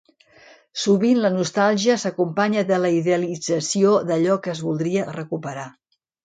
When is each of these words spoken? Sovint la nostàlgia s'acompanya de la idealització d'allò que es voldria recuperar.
Sovint 0.83 1.19
la 1.25 1.29
nostàlgia 1.35 1.97
s'acompanya 2.03 2.63
de 2.71 2.79
la 2.85 2.91
idealització 3.01 3.93
d'allò 4.09 4.39
que 4.47 4.53
es 4.55 4.63
voldria 4.71 5.05
recuperar. 5.21 5.69